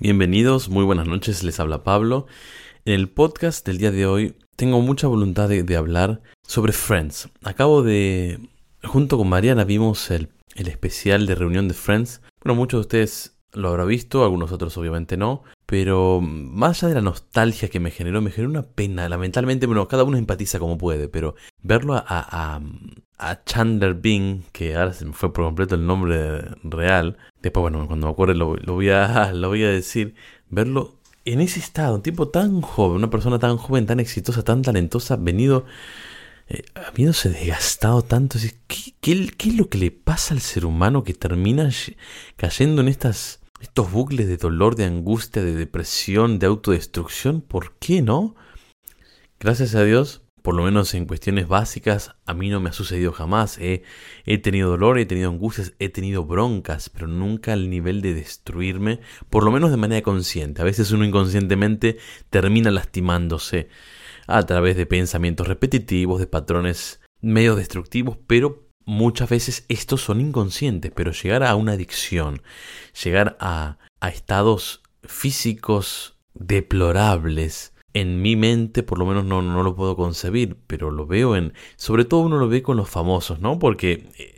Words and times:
Bienvenidos, 0.00 0.68
muy 0.68 0.84
buenas 0.84 1.08
noches, 1.08 1.42
les 1.42 1.58
habla 1.58 1.82
Pablo. 1.82 2.28
En 2.84 2.94
el 2.94 3.08
podcast 3.08 3.66
del 3.66 3.78
día 3.78 3.90
de 3.90 4.06
hoy 4.06 4.36
tengo 4.54 4.80
mucha 4.80 5.08
voluntad 5.08 5.48
de, 5.48 5.76
hablar 5.76 6.22
sobre 6.46 6.72
Friends. 6.72 7.28
Acabo 7.42 7.82
de, 7.82 8.38
junto 8.84 9.18
con 9.18 9.28
Mariana, 9.28 9.64
vimos 9.64 10.12
el, 10.12 10.28
el 10.54 10.68
especial 10.68 11.26
de 11.26 11.34
reunión 11.34 11.66
de 11.66 11.74
Friends. 11.74 12.22
Bueno, 12.44 12.54
muchos 12.54 12.78
de 12.78 12.82
ustedes 12.82 13.37
lo 13.52 13.68
habrán 13.68 13.88
visto, 13.88 14.22
algunos 14.24 14.52
otros 14.52 14.76
obviamente 14.76 15.16
no, 15.16 15.42
pero 15.66 16.20
más 16.20 16.82
allá 16.82 16.90
de 16.90 16.94
la 16.96 17.02
nostalgia 17.02 17.68
que 17.68 17.80
me 17.80 17.90
generó, 17.90 18.20
me 18.20 18.30
generó 18.30 18.50
una 18.50 18.62
pena. 18.62 19.08
Lamentablemente, 19.08 19.66
bueno, 19.66 19.88
cada 19.88 20.04
uno 20.04 20.16
empatiza 20.16 20.58
como 20.58 20.78
puede, 20.78 21.08
pero 21.08 21.34
verlo 21.62 21.94
a, 21.94 22.04
a, 22.06 22.60
a 23.18 23.44
Chandler 23.44 23.94
Bing, 23.94 24.42
que 24.52 24.76
ahora 24.76 24.92
se 24.92 25.04
me 25.04 25.12
fue 25.12 25.32
por 25.32 25.44
completo 25.44 25.74
el 25.74 25.86
nombre 25.86 26.42
real, 26.62 27.16
después, 27.42 27.62
bueno, 27.62 27.86
cuando 27.86 28.06
me 28.06 28.12
acuerde 28.12 28.34
lo, 28.34 28.56
lo, 28.56 28.74
voy, 28.74 28.90
a, 28.90 29.32
lo 29.34 29.48
voy 29.48 29.64
a 29.64 29.70
decir, 29.70 30.14
verlo 30.48 30.98
en 31.24 31.40
ese 31.40 31.60
estado, 31.60 31.96
un 31.96 32.02
tipo 32.02 32.28
tan 32.28 32.62
joven, 32.62 32.96
una 32.96 33.10
persona 33.10 33.38
tan 33.38 33.56
joven, 33.58 33.86
tan 33.86 34.00
exitosa, 34.00 34.42
tan 34.42 34.62
talentosa, 34.62 35.16
venido, 35.16 35.66
eh, 36.48 36.62
habiéndose 36.74 37.28
desgastado 37.28 38.02
tanto, 38.02 38.38
¿qué, 38.66 38.94
qué, 39.00 39.30
qué 39.36 39.48
es 39.50 39.56
lo 39.56 39.68
que 39.68 39.78
le 39.78 39.90
pasa 39.90 40.32
al 40.32 40.40
ser 40.40 40.64
humano 40.64 41.04
que 41.04 41.12
termina 41.12 41.68
cayendo 42.36 42.80
en 42.80 42.88
estas 42.88 43.37
estos 43.60 43.90
bucles 43.90 44.28
de 44.28 44.36
dolor, 44.36 44.76
de 44.76 44.84
angustia, 44.84 45.42
de 45.42 45.54
depresión, 45.54 46.38
de 46.38 46.46
autodestrucción, 46.46 47.40
¿por 47.40 47.74
qué 47.78 48.02
no? 48.02 48.34
Gracias 49.40 49.74
a 49.74 49.84
Dios, 49.84 50.22
por 50.42 50.54
lo 50.54 50.62
menos 50.62 50.94
en 50.94 51.06
cuestiones 51.06 51.48
básicas, 51.48 52.14
a 52.24 52.34
mí 52.34 52.48
no 52.48 52.60
me 52.60 52.70
ha 52.70 52.72
sucedido 52.72 53.12
jamás. 53.12 53.58
He, 53.58 53.82
he, 54.24 54.38
tenido 54.38 54.70
dolor, 54.70 54.98
he 54.98 55.06
tenido 55.06 55.30
angustias, 55.30 55.74
he 55.78 55.88
tenido 55.88 56.24
broncas, 56.24 56.88
pero 56.88 57.06
nunca 57.06 57.52
al 57.52 57.68
nivel 57.68 58.00
de 58.00 58.14
destruirme, 58.14 59.00
por 59.30 59.44
lo 59.44 59.50
menos 59.50 59.70
de 59.70 59.76
manera 59.76 60.02
consciente. 60.02 60.62
A 60.62 60.64
veces 60.64 60.90
uno 60.92 61.04
inconscientemente 61.04 61.98
termina 62.30 62.70
lastimándose 62.70 63.68
a 64.26 64.44
través 64.46 64.76
de 64.76 64.86
pensamientos 64.86 65.48
repetitivos, 65.48 66.20
de 66.20 66.26
patrones 66.26 67.00
medio 67.20 67.56
destructivos, 67.56 68.16
pero 68.26 68.67
muchas 68.88 69.28
veces 69.28 69.66
estos 69.68 70.00
son 70.00 70.18
inconscientes, 70.22 70.90
pero 70.94 71.12
llegar 71.12 71.44
a 71.44 71.54
una 71.56 71.72
adicción, 71.72 72.40
llegar 73.04 73.36
a, 73.38 73.76
a 74.00 74.08
estados 74.08 74.82
físicos 75.02 76.16
deplorables, 76.32 77.74
en 77.92 78.22
mi 78.22 78.34
mente 78.34 78.82
por 78.82 78.98
lo 78.98 79.04
menos 79.04 79.26
no, 79.26 79.42
no 79.42 79.62
lo 79.62 79.76
puedo 79.76 79.94
concebir, 79.94 80.56
pero 80.66 80.90
lo 80.90 81.06
veo 81.06 81.36
en... 81.36 81.52
Sobre 81.76 82.06
todo 82.06 82.20
uno 82.20 82.38
lo 82.38 82.48
ve 82.48 82.62
con 82.62 82.78
los 82.78 82.88
famosos, 82.88 83.40
¿no? 83.40 83.58
Porque 83.58 84.08
eh, 84.18 84.37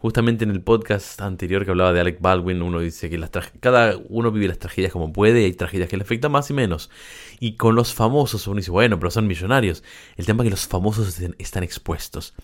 justamente 0.00 0.44
en 0.44 0.50
el 0.50 0.62
podcast 0.62 1.20
anterior 1.20 1.64
que 1.64 1.70
hablaba 1.70 1.92
de 1.92 2.00
Alec 2.00 2.20
Baldwin, 2.20 2.62
uno 2.62 2.80
dice 2.80 3.10
que 3.10 3.18
las 3.18 3.30
cada 3.60 3.98
uno 4.08 4.32
vive 4.32 4.48
las 4.48 4.58
tragedias 4.58 4.92
como 4.92 5.12
puede 5.12 5.42
y 5.42 5.44
hay 5.44 5.52
tragedias 5.52 5.90
que 5.90 5.98
le 5.98 6.04
afectan 6.04 6.32
más 6.32 6.48
y 6.50 6.54
menos. 6.54 6.90
Y 7.38 7.56
con 7.56 7.74
los 7.74 7.92
famosos 7.92 8.46
uno 8.46 8.56
dice, 8.56 8.70
bueno, 8.70 8.98
pero 8.98 9.10
son 9.10 9.26
millonarios. 9.26 9.84
El 10.16 10.24
tema 10.24 10.42
es 10.42 10.46
que 10.46 10.50
los 10.50 10.66
famosos 10.66 11.20
están 11.38 11.62
expuestos 11.62 12.34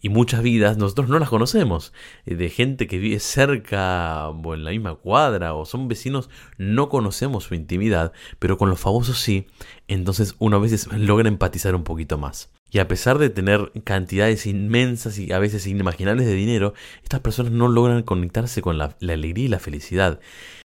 y 0.00 0.10
muchas 0.10 0.42
vidas 0.42 0.76
nosotros 0.78 1.08
no 1.08 1.18
las 1.18 1.28
conocemos. 1.28 1.92
Eh, 2.24 2.36
de 2.36 2.50
gente 2.50 2.86
que 2.86 2.98
vive 2.98 3.18
cerca 3.18 4.28
o 4.28 4.54
en 4.54 4.64
la 4.64 4.70
misma 4.70 4.94
cuadra 4.94 5.54
o 5.54 5.64
son 5.64 5.88
vecinos, 5.88 6.30
no 6.56 6.88
conocemos 6.88 7.44
su 7.44 7.54
intimidad, 7.56 8.12
pero 8.38 8.58
con 8.58 8.70
los 8.70 8.78
famosos 8.78 9.18
sí, 9.18 9.48
entonces 9.88 10.36
uno 10.38 10.56
a 10.56 10.60
veces 10.60 10.86
logra 10.92 11.28
empatizar 11.28 11.74
un 11.74 11.82
poquito 11.82 12.16
más. 12.16 12.50
Y 12.72 12.78
a 12.78 12.88
pesar 12.88 13.18
de 13.18 13.28
tener 13.28 13.70
cantidades 13.84 14.46
inmensas 14.46 15.18
y 15.18 15.30
a 15.30 15.38
veces 15.38 15.66
inimaginables 15.66 16.26
de 16.26 16.32
dinero, 16.32 16.72
estas 17.04 17.20
personas 17.20 17.52
no 17.52 17.68
logran 17.68 18.02
conectarse 18.02 18.62
con 18.62 18.78
la, 18.78 18.96
alegría 19.02 19.44
y 19.44 19.48
la 19.48 19.58
felicidad. 19.58 20.20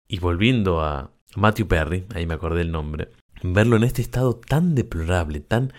Y 0.07 0.19
volviendo 0.19 0.81
a 0.81 1.11
Matthew 1.35 1.67
Perry, 1.67 2.05
ahí 2.15 2.25
me 2.25 2.35
acordé 2.35 2.61
el 2.61 2.71
nombre, 2.71 3.09
verlo 3.43 3.75
en 3.75 3.83
este 3.83 4.01
estado 4.01 4.37
tan 4.37 4.73
deplorable, 4.73 5.41
tan 5.41 5.73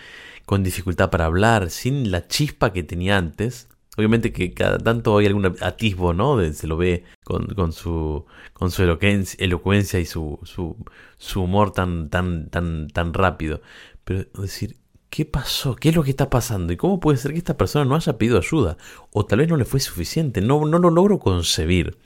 con 0.45 0.63
dificultad 0.63 1.09
para 1.09 1.25
hablar, 1.25 1.71
sin 1.71 2.11
la 2.11 2.27
chispa 2.27 2.75
que 2.75 2.83
tenía 2.83 3.17
antes. 3.17 3.69
Obviamente 3.97 4.31
que 4.31 4.53
cada 4.53 4.77
tanto 4.77 5.17
hay 5.17 5.27
algún 5.27 5.47
atisbo, 5.63 6.13
¿no? 6.13 6.39
se 6.53 6.67
lo 6.67 6.77
ve 6.77 7.05
con, 7.25 7.47
con, 7.47 7.73
su, 7.73 8.27
con 8.53 8.71
su 8.71 8.83
elocuencia 8.83 9.99
y 9.99 10.05
su, 10.05 10.39
su, 10.43 10.77
su, 11.17 11.43
humor 11.43 11.73
tan, 11.73 12.11
tan, 12.11 12.51
tan, 12.51 12.89
tan 12.89 13.15
rápido. 13.15 13.63
Pero 14.05 14.27
decir, 14.35 14.77
¿qué 15.11 15.25
pasó? 15.25 15.77
¿Qué 15.77 15.91
es 15.91 15.95
lo 15.95 16.03
que 16.03 16.11
está 16.11 16.31
pasando? 16.31 16.73
¿Y 16.73 16.77
cómo 16.77 17.01
puede 17.01 17.19
ser 17.19 17.33
que 17.33 17.39
esta 17.39 17.57
persona 17.57 17.85
no 17.85 17.95
haya 17.95 18.19
pedido 18.19 18.39
ayuda? 18.39 18.77
O 19.13 19.27
tal 19.27 19.41
vez 19.41 19.49
no 19.49 19.57
le 19.57 19.65
fue 19.65 19.81
suficiente. 19.81 20.41
No, 20.41 20.65
no 20.65 20.79
lo 20.79 20.91
logro 20.91 21.19
concebir. 21.19 21.99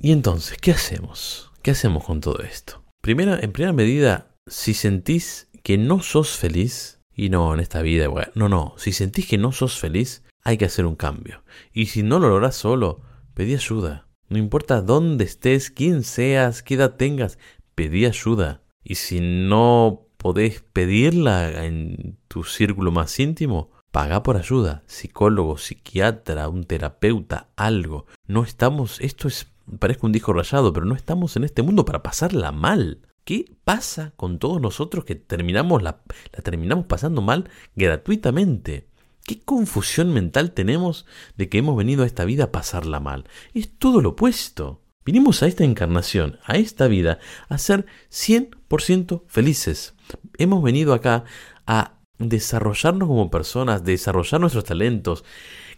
Y 0.00 0.12
entonces, 0.12 0.58
¿qué 0.58 0.72
hacemos? 0.72 1.50
¿Qué 1.62 1.70
hacemos 1.70 2.04
con 2.04 2.20
todo 2.20 2.40
esto? 2.42 2.82
Primera, 3.00 3.38
en 3.40 3.52
primera 3.52 3.72
medida, 3.72 4.34
si 4.46 4.74
sentís 4.74 5.48
que 5.62 5.78
no 5.78 6.02
sos 6.02 6.30
feliz, 6.36 7.00
y 7.14 7.28
no, 7.28 7.52
en 7.54 7.60
esta 7.60 7.82
vida, 7.82 8.08
no, 8.34 8.48
no, 8.48 8.74
si 8.78 8.92
sentís 8.92 9.26
que 9.26 9.38
no 9.38 9.52
sos 9.52 9.78
feliz, 9.78 10.22
hay 10.44 10.56
que 10.56 10.64
hacer 10.64 10.86
un 10.86 10.96
cambio. 10.96 11.42
Y 11.72 11.86
si 11.86 12.02
no 12.02 12.18
lo 12.18 12.28
lográs 12.28 12.56
solo, 12.56 13.00
pedí 13.34 13.54
ayuda. 13.54 14.08
No 14.28 14.38
importa 14.38 14.80
dónde 14.80 15.24
estés, 15.24 15.70
quién 15.70 16.04
seas, 16.04 16.62
qué 16.62 16.74
edad 16.74 16.96
tengas, 16.96 17.38
pedí 17.74 18.06
ayuda. 18.06 18.62
Y 18.82 18.96
si 18.96 19.20
no 19.20 20.08
podés 20.22 20.62
pedirla 20.72 21.64
en 21.64 22.16
tu 22.28 22.44
círculo 22.44 22.90
más 22.92 23.18
íntimo, 23.18 23.70
paga 23.90 24.22
por 24.22 24.36
ayuda. 24.36 24.82
Psicólogo, 24.86 25.58
psiquiatra, 25.58 26.48
un 26.48 26.64
terapeuta, 26.64 27.48
algo. 27.56 28.06
No 28.26 28.44
estamos, 28.44 29.00
esto 29.00 29.28
es, 29.28 29.48
parezco 29.78 30.06
un 30.06 30.12
disco 30.12 30.32
rayado, 30.32 30.72
pero 30.72 30.86
no 30.86 30.94
estamos 30.94 31.36
en 31.36 31.44
este 31.44 31.62
mundo 31.62 31.84
para 31.84 32.02
pasarla 32.02 32.52
mal. 32.52 33.00
¿Qué 33.24 33.52
pasa 33.64 34.12
con 34.16 34.38
todos 34.38 34.60
nosotros 34.60 35.04
que 35.04 35.14
terminamos 35.14 35.82
la, 35.82 36.00
la 36.32 36.42
terminamos 36.42 36.86
pasando 36.86 37.20
mal 37.20 37.50
gratuitamente? 37.76 38.88
¿Qué 39.24 39.40
confusión 39.40 40.12
mental 40.12 40.52
tenemos 40.52 41.06
de 41.36 41.48
que 41.48 41.58
hemos 41.58 41.76
venido 41.76 42.02
a 42.02 42.06
esta 42.06 42.24
vida 42.24 42.44
a 42.44 42.52
pasarla 42.52 42.98
mal? 42.98 43.24
Es 43.54 43.70
todo 43.78 44.00
lo 44.00 44.10
opuesto. 44.10 44.81
Vinimos 45.04 45.42
a 45.42 45.46
esta 45.46 45.64
encarnación, 45.64 46.38
a 46.44 46.56
esta 46.56 46.86
vida, 46.86 47.18
a 47.48 47.58
ser 47.58 47.86
100% 48.10 49.22
felices. 49.26 49.94
Hemos 50.38 50.62
venido 50.62 50.94
acá 50.94 51.24
a 51.66 51.98
desarrollarnos 52.18 53.08
como 53.08 53.30
personas, 53.30 53.84
desarrollar 53.84 54.40
nuestros 54.40 54.64
talentos, 54.64 55.24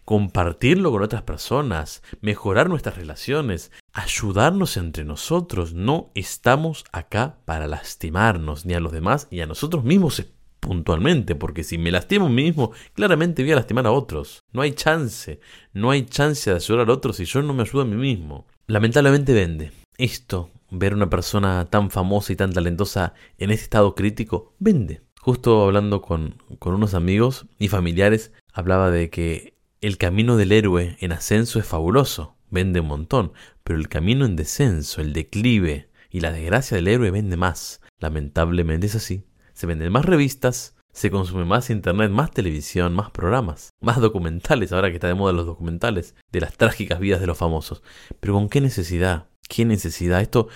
compartirlo 0.04 0.90
con 0.90 1.02
otras 1.02 1.22
personas, 1.22 2.02
mejorar 2.20 2.68
nuestras 2.68 2.96
relaciones, 2.96 3.72
ayudarnos 3.94 4.76
entre 4.76 5.04
nosotros. 5.04 5.72
No 5.72 6.10
estamos 6.14 6.84
acá 6.92 7.38
para 7.46 7.66
lastimarnos 7.66 8.66
ni 8.66 8.74
a 8.74 8.80
los 8.80 8.92
demás 8.92 9.28
ni 9.30 9.40
a 9.40 9.46
nosotros 9.46 9.84
mismos 9.84 10.22
puntualmente, 10.60 11.34
porque 11.34 11.62
si 11.62 11.78
me 11.78 11.90
lastimo 11.90 12.26
a 12.26 12.30
mí 12.30 12.44
mismo, 12.44 12.72
claramente 12.94 13.42
voy 13.42 13.52
a 13.52 13.56
lastimar 13.56 13.86
a 13.86 13.92
otros. 13.92 14.42
No 14.52 14.62
hay 14.62 14.72
chance, 14.72 15.40
no 15.72 15.90
hay 15.90 16.06
chance 16.06 16.50
de 16.50 16.56
ayudar 16.56 16.88
a 16.88 16.92
otros 16.92 17.16
si 17.16 17.24
yo 17.26 17.42
no 17.42 17.54
me 17.54 17.62
ayudo 17.62 17.82
a 17.82 17.86
mí 17.86 17.96
mismo. 17.96 18.46
Lamentablemente 18.66 19.34
vende. 19.34 19.72
Esto, 19.98 20.50
ver 20.70 20.94
a 20.94 20.96
una 20.96 21.10
persona 21.10 21.66
tan 21.66 21.90
famosa 21.90 22.32
y 22.32 22.36
tan 22.36 22.52
talentosa 22.52 23.12
en 23.36 23.50
este 23.50 23.64
estado 23.64 23.94
crítico, 23.94 24.54
vende. 24.58 25.02
Justo 25.20 25.64
hablando 25.64 26.00
con, 26.00 26.42
con 26.58 26.74
unos 26.74 26.94
amigos 26.94 27.46
y 27.58 27.68
familiares, 27.68 28.32
hablaba 28.54 28.90
de 28.90 29.10
que 29.10 29.58
el 29.82 29.98
camino 29.98 30.38
del 30.38 30.52
héroe 30.52 30.96
en 31.00 31.12
ascenso 31.12 31.58
es 31.58 31.66
fabuloso, 31.66 32.36
vende 32.50 32.80
un 32.80 32.86
montón, 32.86 33.32
pero 33.64 33.78
el 33.78 33.88
camino 33.88 34.24
en 34.24 34.34
descenso, 34.34 35.02
el 35.02 35.12
declive 35.12 35.90
y 36.10 36.20
la 36.20 36.32
desgracia 36.32 36.76
del 36.76 36.88
héroe 36.88 37.10
vende 37.10 37.36
más. 37.36 37.82
Lamentablemente 37.98 38.86
es 38.86 38.94
así. 38.94 39.24
Se 39.52 39.66
venden 39.66 39.92
más 39.92 40.06
revistas, 40.06 40.73
se 40.94 41.10
consume 41.10 41.44
más 41.44 41.70
internet, 41.70 42.10
más 42.10 42.30
televisión, 42.30 42.94
más 42.94 43.10
programas, 43.10 43.70
más 43.80 44.00
documentales, 44.00 44.72
ahora 44.72 44.88
que 44.88 44.94
está 44.94 45.08
de 45.08 45.14
moda 45.14 45.32
los 45.32 45.44
documentales, 45.44 46.14
de 46.30 46.40
las 46.40 46.56
trágicas 46.56 47.00
vidas 47.00 47.20
de 47.20 47.26
los 47.26 47.36
famosos. 47.36 47.82
Pero 48.20 48.34
¿con 48.34 48.48
qué 48.48 48.60
necesidad? 48.60 49.26
¿Qué 49.48 49.64
necesidad? 49.64 50.20
Esto 50.20 50.48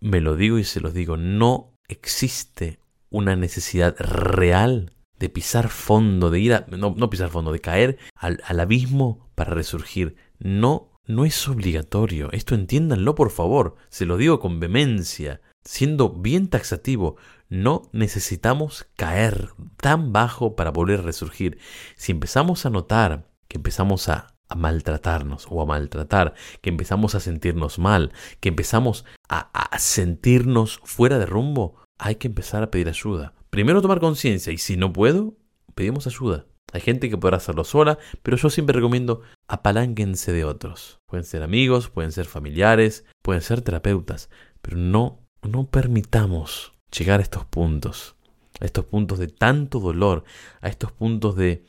me 0.00 0.20
lo 0.20 0.36
digo 0.36 0.58
y 0.58 0.64
se 0.64 0.80
los 0.80 0.94
digo, 0.94 1.16
no 1.16 1.74
existe 1.88 2.78
una 3.10 3.34
necesidad 3.34 3.96
real 3.98 4.92
de 5.18 5.28
pisar 5.28 5.68
fondo, 5.68 6.30
de 6.30 6.40
ir 6.40 6.54
a, 6.54 6.66
no, 6.68 7.10
pisar 7.10 7.28
fondo, 7.28 7.52
de 7.52 7.60
caer 7.60 7.98
al, 8.14 8.40
al 8.46 8.60
abismo 8.60 9.28
para 9.34 9.52
resurgir. 9.52 10.16
No 10.38 10.92
no 11.06 11.24
es 11.24 11.48
obligatorio. 11.48 12.30
Esto 12.30 12.54
entiéndanlo 12.54 13.14
por 13.14 13.30
favor. 13.30 13.74
Se 13.88 14.06
lo 14.06 14.16
digo 14.16 14.38
con 14.38 14.60
vehemencia. 14.60 15.40
Siendo 15.64 16.10
bien 16.10 16.48
taxativo, 16.48 17.16
no 17.48 17.82
necesitamos 17.92 18.86
caer 18.96 19.50
tan 19.76 20.12
bajo 20.12 20.56
para 20.56 20.70
volver 20.70 21.00
a 21.00 21.02
resurgir. 21.02 21.58
Si 21.96 22.12
empezamos 22.12 22.66
a 22.66 22.70
notar 22.70 23.28
que 23.48 23.58
empezamos 23.58 24.08
a, 24.08 24.28
maltratarnos 24.54 25.46
o 25.48 25.62
a 25.62 25.66
maltratar, 25.66 26.34
que 26.60 26.68
empezamos 26.68 27.14
a 27.14 27.20
sentirnos 27.20 27.78
mal, 27.78 28.12
que 28.40 28.50
empezamos 28.50 29.06
a, 29.26 29.48
a 29.54 29.78
sentirnos 29.78 30.78
fuera 30.84 31.18
de 31.18 31.24
rumbo, 31.24 31.76
hay 31.98 32.16
que 32.16 32.28
empezar 32.28 32.62
a 32.62 32.70
pedir 32.70 32.88
ayuda. 32.88 33.32
Primero 33.48 33.80
tomar 33.80 33.98
conciencia 33.98 34.52
y 34.52 34.58
si 34.58 34.76
no 34.76 34.92
puedo, 34.92 35.38
pedimos 35.74 36.06
ayuda. 36.06 36.44
Hay 36.72 36.80
gente 36.80 37.10
que 37.10 37.18
podrá 37.18 37.36
hacerlo 37.36 37.64
sola, 37.64 37.98
pero 38.22 38.36
yo 38.36 38.50
siempre 38.50 38.74
recomiendo 38.74 39.20
apalánquense 39.46 40.32
de 40.32 40.44
otros. 40.44 41.00
Pueden 41.06 41.24
ser 41.24 41.42
amigos, 41.42 41.90
pueden 41.90 42.12
ser 42.12 42.24
familiares, 42.24 43.04
pueden 43.20 43.42
ser 43.42 43.60
terapeutas, 43.60 44.30
pero 44.62 44.76
no 44.78 45.21
no 45.42 45.66
permitamos 45.66 46.72
llegar 46.96 47.20
a 47.20 47.22
estos 47.22 47.44
puntos, 47.44 48.14
a 48.60 48.64
estos 48.64 48.84
puntos 48.84 49.18
de 49.18 49.28
tanto 49.28 49.80
dolor, 49.80 50.24
a 50.60 50.68
estos 50.68 50.92
puntos 50.92 51.36
de, 51.36 51.64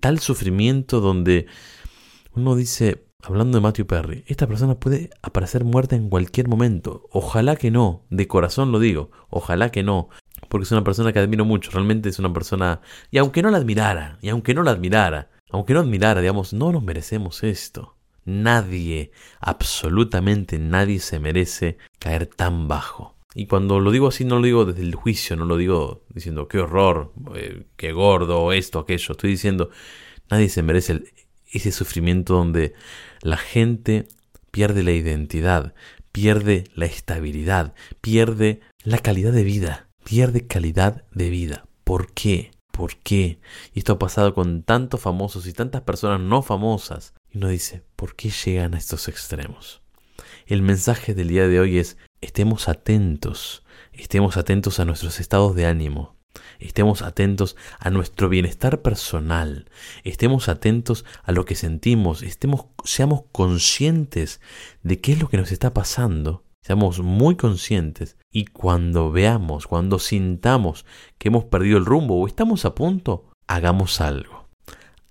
tal 0.00 0.18
sufrimiento 0.20 1.00
donde 1.00 1.46
uno 2.34 2.54
dice, 2.54 3.06
hablando 3.22 3.58
de 3.58 3.62
Matthew 3.62 3.86
Perry, 3.86 4.24
esta 4.26 4.46
persona 4.46 4.76
puede 4.76 5.10
aparecer 5.22 5.64
muerta 5.64 5.96
en 5.96 6.08
cualquier 6.08 6.48
momento. 6.48 7.08
Ojalá 7.10 7.56
que 7.56 7.70
no, 7.70 8.04
de 8.10 8.28
corazón 8.28 8.72
lo 8.72 8.78
digo, 8.78 9.10
ojalá 9.28 9.70
que 9.70 9.82
no, 9.82 10.08
porque 10.48 10.64
es 10.64 10.72
una 10.72 10.84
persona 10.84 11.12
que 11.12 11.18
admiro 11.18 11.44
mucho, 11.44 11.70
realmente 11.70 12.08
es 12.08 12.18
una 12.18 12.32
persona, 12.32 12.80
y 13.10 13.18
aunque 13.18 13.42
no 13.42 13.50
la 13.50 13.58
admirara, 13.58 14.18
y 14.20 14.28
aunque 14.28 14.54
no 14.54 14.62
la 14.62 14.70
admirara, 14.72 15.30
aunque 15.50 15.74
no 15.74 15.80
admirara, 15.80 16.20
digamos, 16.20 16.52
no 16.52 16.72
nos 16.72 16.82
merecemos 16.82 17.42
esto. 17.42 17.96
Nadie, 18.24 19.10
absolutamente 19.40 20.58
nadie 20.58 21.00
se 21.00 21.18
merece 21.18 21.76
caer 21.98 22.26
tan 22.26 22.68
bajo. 22.68 23.11
Y 23.34 23.46
cuando 23.46 23.80
lo 23.80 23.90
digo 23.90 24.08
así, 24.08 24.24
no 24.24 24.38
lo 24.38 24.44
digo 24.44 24.64
desde 24.64 24.82
el 24.82 24.94
juicio, 24.94 25.36
no 25.36 25.44
lo 25.44 25.56
digo 25.56 26.04
diciendo 26.10 26.48
qué 26.48 26.58
horror, 26.58 27.12
eh, 27.34 27.64
qué 27.76 27.92
gordo, 27.92 28.52
esto, 28.52 28.78
aquello. 28.78 29.12
Estoy 29.12 29.30
diciendo, 29.30 29.70
nadie 30.30 30.48
se 30.48 30.62
merece 30.62 31.02
ese 31.50 31.72
sufrimiento 31.72 32.34
donde 32.34 32.74
la 33.22 33.36
gente 33.36 34.06
pierde 34.50 34.82
la 34.82 34.92
identidad, 34.92 35.74
pierde 36.12 36.64
la 36.74 36.86
estabilidad, 36.86 37.74
pierde 38.00 38.60
la 38.84 38.98
calidad 38.98 39.32
de 39.32 39.44
vida, 39.44 39.88
pierde 40.04 40.46
calidad 40.46 41.04
de 41.12 41.30
vida. 41.30 41.66
¿Por 41.84 42.12
qué? 42.12 42.50
¿Por 42.70 42.96
qué? 42.96 43.38
Y 43.74 43.80
esto 43.80 43.94
ha 43.94 43.98
pasado 43.98 44.34
con 44.34 44.62
tantos 44.62 45.00
famosos 45.00 45.46
y 45.46 45.52
tantas 45.52 45.82
personas 45.82 46.20
no 46.20 46.42
famosas. 46.42 47.14
Y 47.30 47.38
uno 47.38 47.48
dice, 47.48 47.82
¿por 47.96 48.14
qué 48.14 48.30
llegan 48.30 48.74
a 48.74 48.78
estos 48.78 49.08
extremos? 49.08 49.81
El 50.46 50.62
mensaje 50.62 51.14
del 51.14 51.28
día 51.28 51.46
de 51.46 51.60
hoy 51.60 51.78
es, 51.78 51.96
estemos 52.20 52.68
atentos, 52.68 53.62
estemos 53.92 54.36
atentos 54.36 54.80
a 54.80 54.84
nuestros 54.84 55.20
estados 55.20 55.54
de 55.54 55.66
ánimo, 55.66 56.16
estemos 56.58 57.02
atentos 57.02 57.56
a 57.78 57.90
nuestro 57.90 58.28
bienestar 58.28 58.82
personal, 58.82 59.70
estemos 60.02 60.48
atentos 60.48 61.04
a 61.22 61.30
lo 61.30 61.44
que 61.44 61.54
sentimos, 61.54 62.22
estemos, 62.22 62.66
seamos 62.84 63.22
conscientes 63.30 64.40
de 64.82 65.00
qué 65.00 65.12
es 65.12 65.20
lo 65.20 65.28
que 65.28 65.36
nos 65.36 65.52
está 65.52 65.72
pasando, 65.72 66.44
seamos 66.60 66.98
muy 66.98 67.36
conscientes 67.36 68.16
y 68.32 68.46
cuando 68.46 69.12
veamos, 69.12 69.68
cuando 69.68 70.00
sintamos 70.00 70.84
que 71.18 71.28
hemos 71.28 71.44
perdido 71.44 71.78
el 71.78 71.86
rumbo 71.86 72.20
o 72.20 72.26
estamos 72.26 72.64
a 72.64 72.74
punto, 72.74 73.30
hagamos 73.46 74.00
algo, 74.00 74.48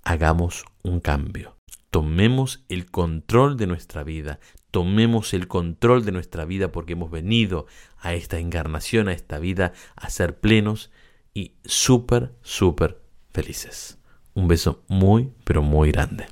hagamos 0.03 0.65
un 0.83 0.99
cambio. 0.99 1.55
Tomemos 1.89 2.63
el 2.69 2.89
control 2.89 3.57
de 3.57 3.67
nuestra 3.67 4.05
vida, 4.05 4.39
tomemos 4.71 5.33
el 5.33 5.47
control 5.47 6.05
de 6.05 6.11
nuestra 6.11 6.45
vida 6.45 6.71
porque 6.71 6.93
hemos 6.93 7.11
venido 7.11 7.67
a 7.99 8.13
esta 8.13 8.39
encarnación, 8.39 9.07
a 9.07 9.13
esta 9.13 9.37
vida, 9.37 9.73
a 9.95 10.09
ser 10.09 10.39
plenos 10.39 10.91
y 11.33 11.53
súper, 11.65 12.33
súper 12.41 13.01
felices. 13.29 13.97
Un 14.33 14.47
beso 14.47 14.83
muy, 14.87 15.31
pero 15.43 15.61
muy 15.61 15.91
grande. 15.91 16.25